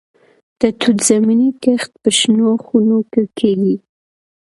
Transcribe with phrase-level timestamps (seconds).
[0.59, 3.75] د توت زمینی کښت په شنو خونو کې کیږي.